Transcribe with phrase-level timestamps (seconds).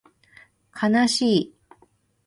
[0.71, 1.53] かなしい